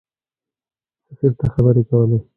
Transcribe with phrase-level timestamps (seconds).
[1.07, 2.19] سفیر ته خبرې کولې.